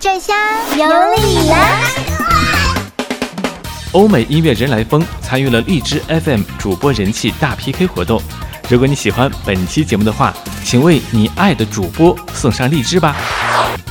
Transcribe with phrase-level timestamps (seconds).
[0.00, 0.34] 这下
[0.76, 0.86] 有
[1.22, 1.56] 你了。
[3.92, 8.20] 欧美音乐人来疯参与了荔枝 FM 主播人气大 PK 活动。
[8.68, 10.32] 如果你喜欢本期节目的话，
[10.64, 13.16] 请为你爱的主播送上荔枝吧。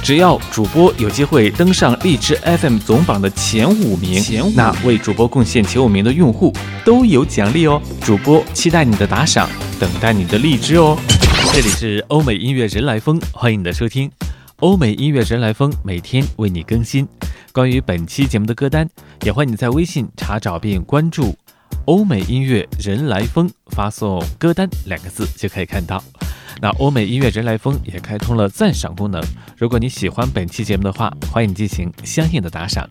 [0.02, 6.52] 只要主播有机会登上荔枝 FM 总榜的前五名，那为主播贡献前五名的用户
[6.84, 7.80] 都有奖励哦。
[8.02, 9.48] 主播期待你的打赏，
[9.80, 10.98] 等待你的荔枝哦。
[11.54, 14.10] 这里是欧美音乐人来疯，欢迎你的收听。
[14.62, 17.08] 欧美音乐人来疯每天为你更新
[17.52, 18.88] 关于本期节目的歌单，
[19.24, 21.36] 也欢迎你在微信查找并关注
[21.86, 26.04] “欧美音乐人来疯”，发送“歌单”两个字就可以看到。
[26.62, 29.20] 那欧美音乐人来疯也开通了赞赏功能，
[29.58, 32.88] 如果你喜欢本期节目的话，欢迎进行相应的打赏。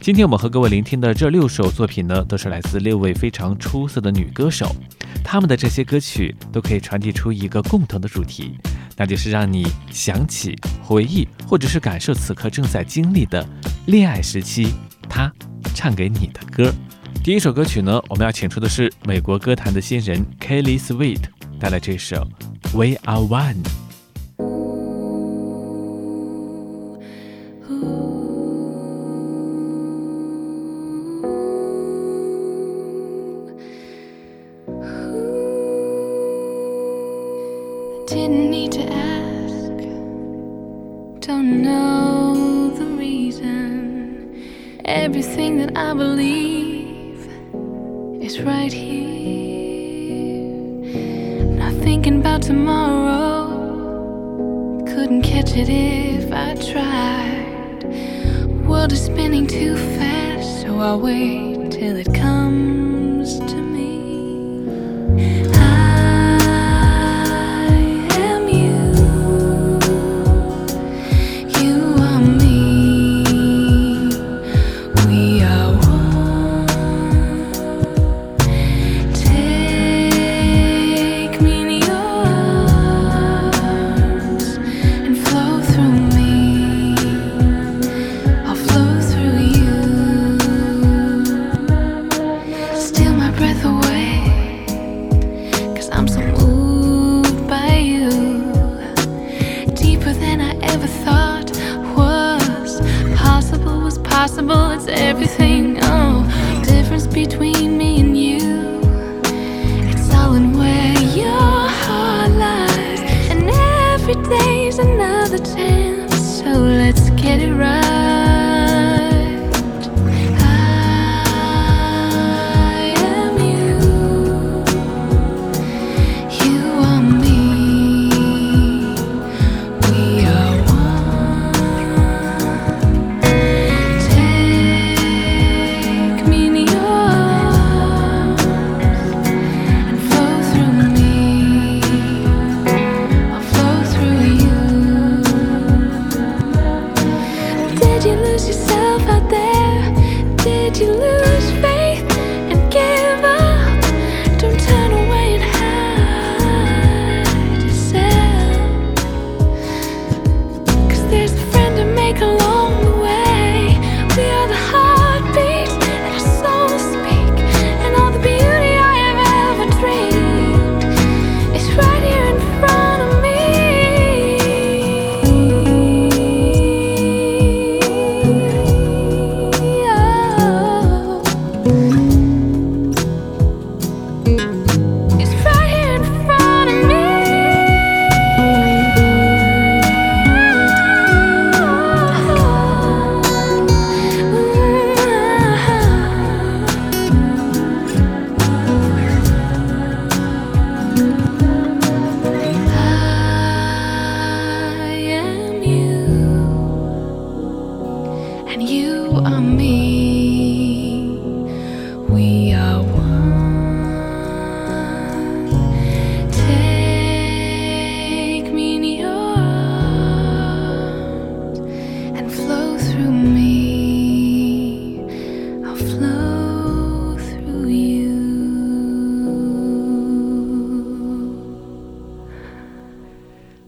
[0.00, 4.74] 今天我们和各位聆听的这六首作品呢，都是来自六位非常出色的女歌手，
[5.22, 8.58] 她们的这些歌曲都可以传递出一个共同的主题，
[8.96, 13.46] 那就是让你想起、回忆或者是感受此刻正在经历的
[13.86, 14.68] 恋爱时期，
[15.08, 15.32] 他
[15.74, 16.72] 唱给你的歌。
[17.22, 21.22] 第一首歌曲呢，我们要请出的是美国歌坛的新人 Kelly Sweet
[21.58, 22.28] 带来这首。
[22.72, 23.83] We are one.
[61.70, 63.64] Till it comes to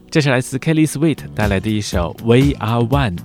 [0.09, 3.17] 这是来自 Kelly Sweet 带来的一首 We Are One。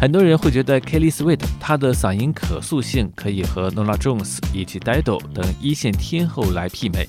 [0.00, 7.06] 很多人会觉得 Kelly Sweet 她的嗓音可塑性可以和 Nora Jones 以及 Dido 等一线天后来媲美。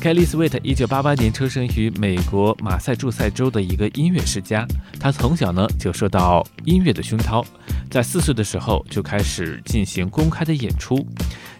[0.00, 4.66] Kelly Sweet 一九八八年出生于美国马赛诸塞州的一个音乐世家。
[4.98, 7.44] 他从小呢就受到音乐的熏陶，
[7.90, 11.06] 在四岁的时候就开始进行公开的演出。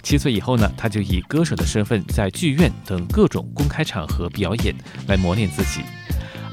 [0.03, 4.75] 七岁以后呢，他就以歌手的身份在剧院等各种公开场合表演，
[5.07, 5.83] 来磨练自己。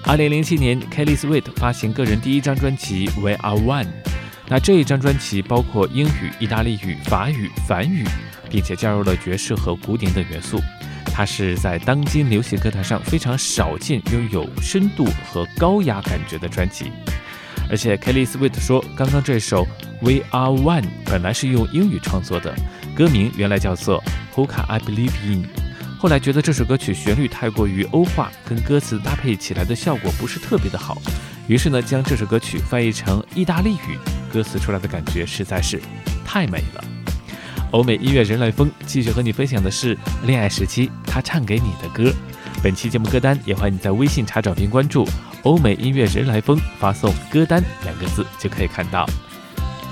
[0.03, 3.85] 二零零七年，Kelly Sweet 发行个人第一张专辑《We Are One》。
[4.47, 8.05] 那这一张专辑包括英语、意大利语、法语、梵语，
[8.49, 10.59] 并且加入了爵士和古典等元素。
[11.05, 16.91] 它是在当今流行歌坛上非常少见拥有深度和高雅感觉的专辑，
[17.69, 19.65] 而且 Kelly Sweet 说，刚刚这首
[20.01, 22.53] We Are One 本来是用英语创作的，
[22.95, 24.03] 歌名原来叫做
[24.35, 25.45] Who Can I Believe In，
[26.01, 30.99] 后来觉得这首歌曲旋律太过于欧化，跟歌词搭配起来的效果不是特别的好，
[31.47, 33.99] 于是呢将这首歌曲翻译成意大利语，
[34.33, 35.79] 歌词出来的感觉实在是
[36.25, 36.83] 太美了。
[37.69, 39.95] 欧美音乐人来风继续和你分享的是
[40.25, 42.11] 恋爱时期他唱给你的歌。
[42.63, 45.07] 本期节目歌单也欢迎你在微信查找并关注
[45.43, 49.07] “欧美音乐人来风”，发送“歌单”两个字就可以看到。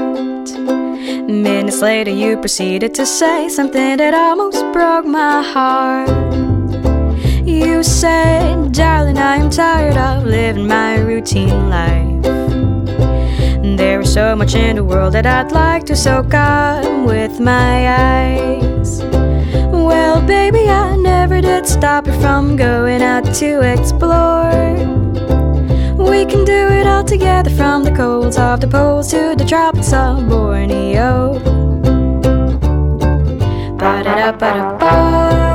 [1.27, 6.48] Minutes later, you proceeded to say something that almost broke my heart.
[7.60, 12.22] You said, Darling, I am tired of living my routine life.
[13.76, 17.86] There is so much in the world that I'd like to soak up with my
[17.86, 19.02] eyes.
[19.74, 24.50] Well, baby, I never did stop you from going out to explore.
[25.98, 29.92] We can do it all together from the colds of the poles to the tropics
[29.92, 31.38] of Borneo.
[33.76, 35.49] Ba da da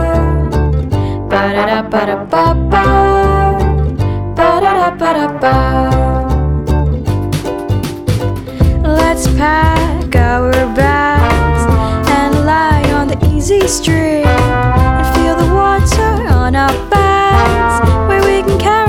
[8.83, 11.63] Let's pack our bags
[12.09, 17.89] and lie on the easy street and feel the water on our backs.
[18.07, 18.84] Where we can carry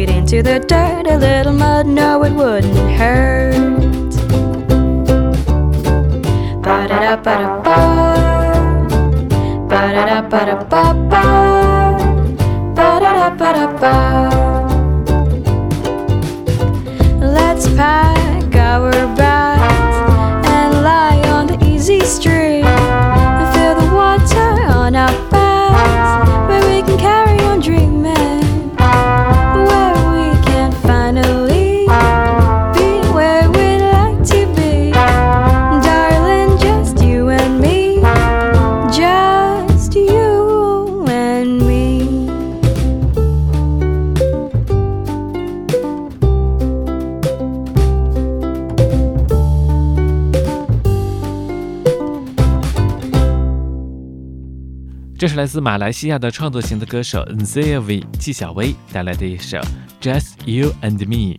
[0.00, 1.06] feet into the dirt.
[1.06, 3.54] A little mud, no, it wouldn't hurt.
[6.62, 7.78] Ba da da ba da ba.
[9.70, 11.24] Ba da da ba da ba ba.
[12.76, 13.94] Ba da da ba da ba.
[17.36, 19.29] Let's pack our bags.
[55.40, 59.56] 来自马来西亚的创作型的歌手 ZLV 纪晓薇带来的一首
[59.98, 61.34] 《Just You and Me》。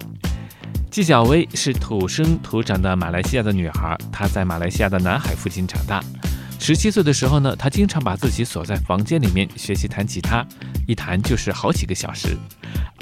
[0.89, 6.03] 纪晓薇是土生土长的马来西亚的女孩，她在马来西亚的南海附近长大。
[6.59, 10.43] 十七岁的时候呢，她经常把自己锁在房间里面学习弹吉他，
[10.87, 12.35] 一弹就是好几个小时。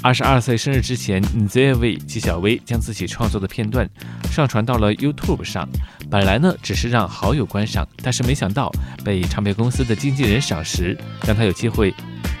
[0.02, 3.88] 二十二岁生日之前 n z a v 纪晓薇将自己创作的片段
[4.32, 5.68] 上传到了 YouTube 上。
[6.10, 8.72] 本来呢，只是让好友观赏，但是没想到
[9.04, 11.94] 被唱片公司的经纪人赏识，让他有机会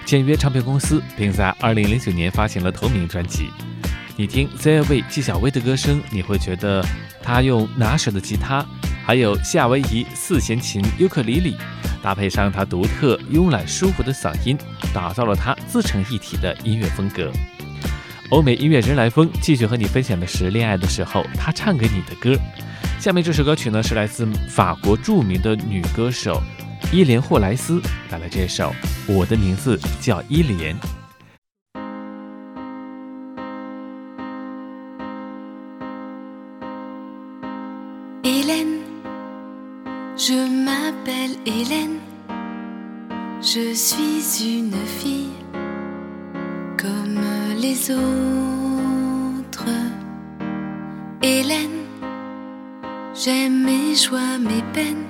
[0.06, 3.50] 签约唱片公司，并在二零零九年发行了同名专辑。
[4.16, 6.82] 你听 z a v 纪晓薇的歌声，你会觉得
[7.22, 8.64] 她用拿手的吉他，
[9.04, 11.56] 还有夏威夷四弦琴、尤克里里，
[12.02, 14.56] 搭配上他独特、慵懒、舒服的嗓音，
[14.92, 17.30] 打造了他自成一体的音乐风格。
[18.30, 22.40] 欧美音乐人来风继续和你分享的是恋爱的时候他唱给你的歌。
[22.98, 26.40] 下面这首歌曲呢是来自法国著名的女歌手
[26.92, 28.72] 伊莲霍莱斯带来这首
[29.12, 30.74] 《我的名字叫伊莲》。
[40.20, 41.98] Je m'appelle Hélène,
[43.40, 45.32] je suis une fille
[46.76, 47.24] comme
[47.58, 49.64] les autres.
[51.22, 51.86] Hélène,
[53.14, 55.06] j'aime mes joies, mes peines,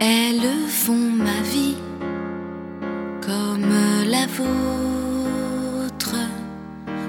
[0.00, 1.76] elles font ma vie
[3.24, 3.72] comme
[4.08, 6.16] la vôtre.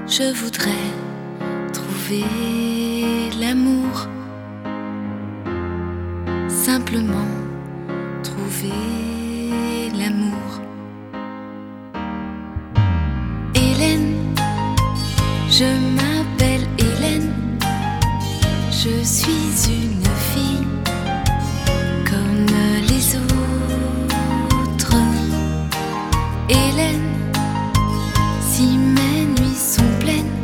[0.06, 0.90] Je voudrais
[1.74, 3.81] trouver l'amour
[6.74, 7.32] simplement
[8.24, 10.50] trouver l'amour.
[13.54, 14.14] Hélène,
[15.58, 17.34] je m'appelle Hélène,
[18.82, 20.68] je suis une fille
[22.10, 22.46] comme
[22.92, 24.96] les autres.
[26.48, 27.10] Hélène,
[28.50, 30.38] si mes nuits sont pleines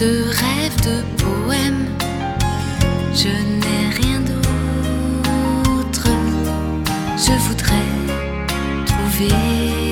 [0.00, 1.86] de rêves, de poèmes,
[3.12, 3.28] je
[3.60, 4.37] n'ai rien d'autre.
[7.20, 7.74] Je voudrais
[8.86, 9.87] trouver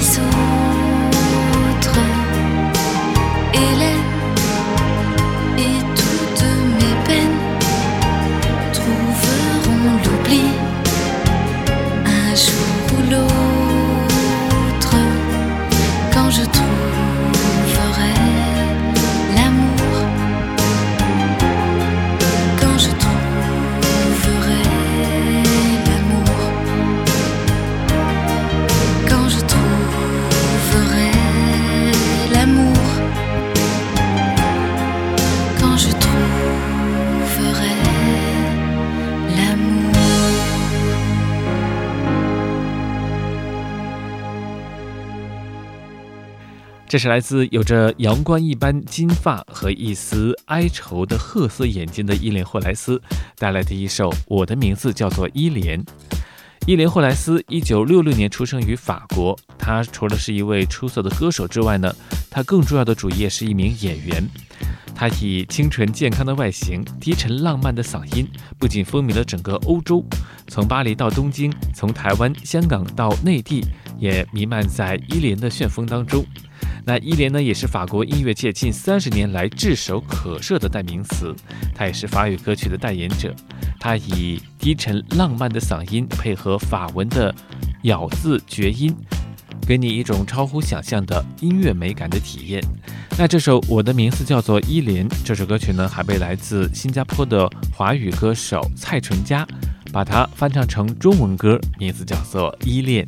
[0.00, 0.39] les eaux.
[46.90, 53.00] 这是来自有着阳光一般金发和一丝哀愁的褐色眼睛的伊莲霍莱斯
[53.38, 55.80] 带来的一首《我的名字叫做伊莲》。
[56.66, 61.94] 伊莲霍莱斯一九六六年出生于法国，他除了是一位出色的歌手之外呢，
[62.28, 64.28] 他更重要的主业是一名演员。
[64.92, 68.26] 他以清纯健康的外形、低沉浪漫的嗓音，
[68.58, 70.04] 不仅风靡了整个欧洲，
[70.48, 73.64] 从巴黎到东京，从台湾、香港到内地，
[73.96, 76.26] 也弥漫在伊莲的旋风当中。
[76.84, 81.34] 那伊莲呢，也是法国音乐界近三十年来炙手可热的代名词，
[81.74, 83.34] 她也是法语歌曲的代言者。
[83.78, 87.34] 她以低沉浪漫的嗓音配合法文的
[87.84, 88.94] 咬字绝音，
[89.66, 92.62] 给你一种超乎想象的音乐美感的体验。
[93.18, 99.46] 那这首《我的名字叫做伊莲》这首歌曲呢，还被来自新加坡的华语歌手蔡淳佳
[99.92, 103.06] 把它翻唱成中文歌，名字叫做《依恋》。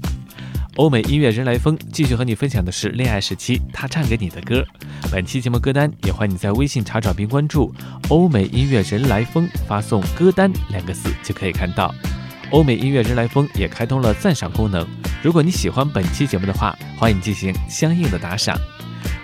[0.77, 4.65] 欧美音乐人来疯继续和你分享的是恋爱时期他唱给你的歌。
[5.11, 7.71] 本期节目歌单也欢迎你在微信查找并关注
[8.09, 11.95] “欧美音乐人来疯”，发送“歌单”两个字就可以看到。
[12.53, 14.87] 欧美音乐人来疯也开通了赞赏功能，
[15.23, 18.59] 如果你喜欢本期节目的话，欢迎进行相应的打赏。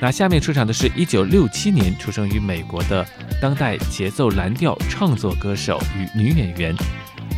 [0.00, 3.06] 那下面出场的是一九六七年出生于美国的
[3.40, 6.76] 当代节奏蓝调创作歌手与女演员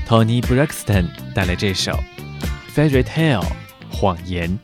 [0.06, 1.92] Tony Braxton 带来这首
[2.74, 3.40] 《Fairy Tale》
[3.90, 4.58] 谎言。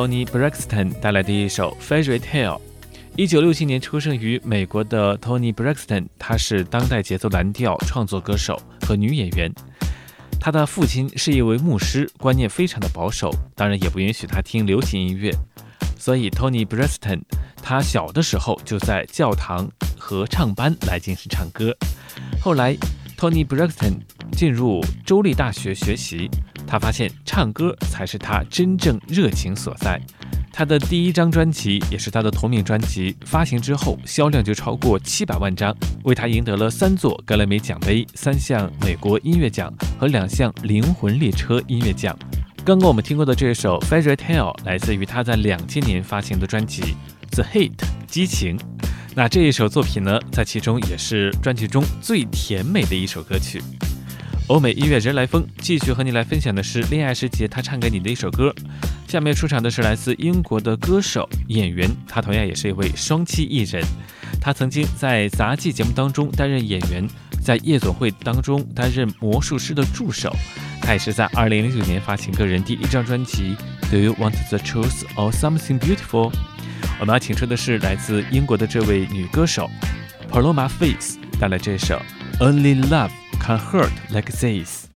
[0.00, 2.56] Tony Braxton 带来的一首《Fairy Tale》。
[3.16, 9.52] 一九六七年出生于美国的 Tony Braxton，他是当代节奏蓝调创作歌手和女演员。
[10.40, 15.30] 他的父亲是一位牧师，观念非常的保守，当然也不允许他听流行音乐。
[15.98, 17.20] 所以 Tony Braxton
[17.62, 21.76] 他小的时候就在教堂合唱班来进行唱歌。
[22.40, 22.74] 后来
[23.18, 23.98] Tony Braxton
[24.32, 26.30] 进入州立大学学习，
[26.70, 30.00] 他发现唱歌才是他真正热情所在。
[30.52, 42.16] 他的第一张专辑也是他的同名专辑，发行之后销量就超过七百万张，为他赢得了三座格莱美奖杯、三项美国音乐奖和两项灵魂列车音乐奖。
[42.64, 46.82] 刚刚我们听过的这首《Fairy Tale》来自于他在两千年发行的专辑
[47.32, 47.70] 《The Hit》
[48.06, 48.56] 激情。
[49.16, 53.60] 那这一首作品呢，在其中也是专辑中最甜美的一首歌曲。
[54.50, 58.52] 欧美音乐人来疯，继续和你来分享的是恋爱时节他唱给你的一首歌。
[59.06, 63.80] 下面出场的是来自英国的歌手演员，他同样也是一位双栖艺人。
[64.40, 67.06] 他曾经在杂技节目当中担任演员，
[67.40, 70.34] 在夜总会当中担任魔术师的助手。
[70.82, 73.54] 他也是在2009年发行个人第一张专辑
[73.88, 76.32] 《Do You Want the Truth or Something Beautiful》。
[76.98, 79.70] 我们要请出的是来自英国的这位女歌手
[80.28, 82.02] Paloma Faith 带来这首
[82.44, 83.10] 《Only Love》。
[83.40, 84.89] Can hurt like this.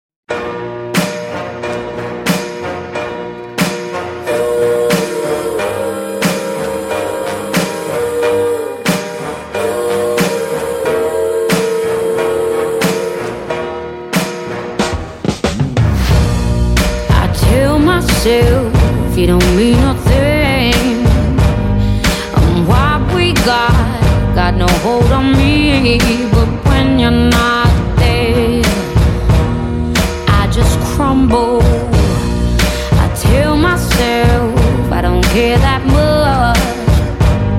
[35.34, 36.60] Care that much,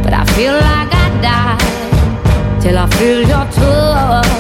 [0.05, 4.34] but I feel like I die till I feel your touch.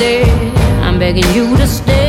[0.00, 1.99] Time I'm begging you to stay.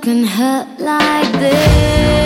[0.00, 2.19] Can hurt like this.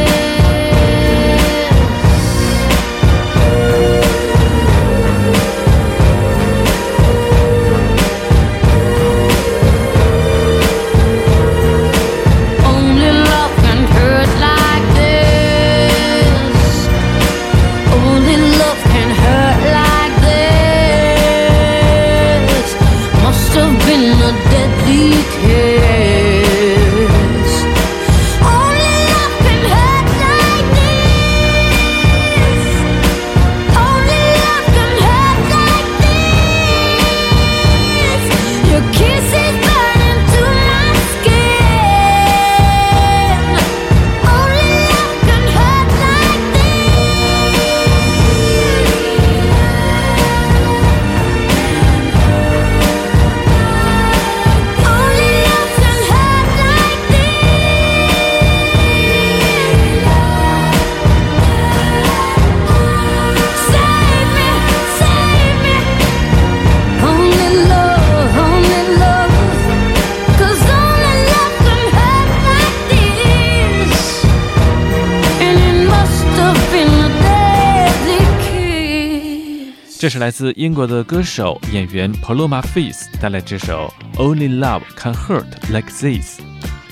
[80.04, 86.40] 这是来自英国的歌手演员 Paloma Faith 带来这首 Only Love Can Hurt Like This。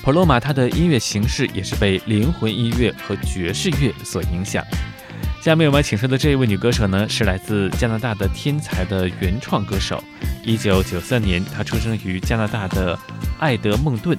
[0.03, 4.65] Paloma 她的音乐形式也是被灵魂音乐和爵士乐所影响。
[5.43, 10.03] 下面我们请出的这一位女歌手呢，是来自加拿大的天才的原创歌手。
[10.43, 12.97] 一九九三年，她出生于加拿大的
[13.37, 14.17] 爱德蒙顿。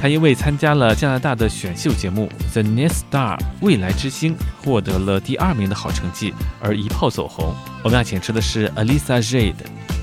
[0.00, 4.34] 他因为参加了加拿大的选秀节目《The Next Star》未来之星，
[4.64, 7.54] 获得了第二名的好成绩，而一炮走红。
[7.84, 9.52] 我们要请出的是 Alisa Jade，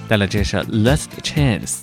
[0.07, 1.79] 带来这首《Last Chance》。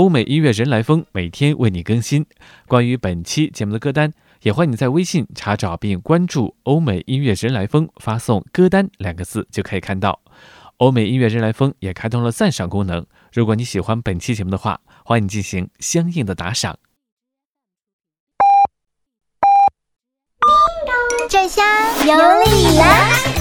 [0.00, 2.24] 欧美音乐人来疯，每天为你更新。
[2.66, 4.10] 关于本期节目的歌单，
[4.40, 10.22] 也欢迎你在微信查找并关注“欧美音乐人来疯”，发送“歌单”两个字就可以看到。
[10.78, 16.78] 欧美音乐人来疯也开通了赞赏功能，如果你喜欢本期节目的话，欢迎进行相应的打赏。
[21.28, 21.62] 这下
[22.06, 23.39] 有礼了！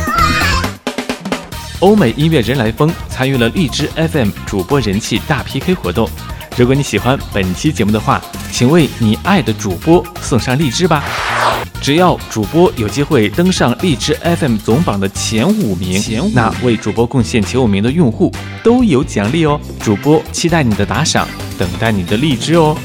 [1.79, 6.09] 欧美音乐人来疯参与了荔枝 FM 主播人气大 PK 活动。
[6.57, 11.01] 如果你喜欢本期节目的话，请为你爱的主播送上荔枝吧。
[11.81, 18.29] 只要主播有机会登上荔枝 FM 总榜的前五名，那为主播贡献前五名的用户
[18.61, 19.57] 都有奖励哦。
[19.79, 21.25] 主播期待你的打赏，
[21.57, 22.75] 等待你的荔枝哦。